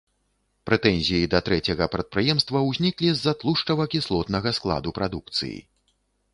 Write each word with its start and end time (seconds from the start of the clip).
Прэтэнзіі 0.69 1.27
да 1.33 1.41
трэцяга 1.49 1.85
прадпрыемства 1.97 2.63
ўзніклі 2.69 3.13
з-за 3.19 3.35
тлушчава-кіслотнага 3.43 4.49
складу 4.63 4.89
прадукцыі. 5.01 5.57